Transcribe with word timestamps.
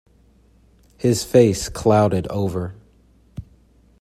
His 0.97 1.23
face 1.23 1.69
clouded 1.69 2.25
over. 2.29 2.73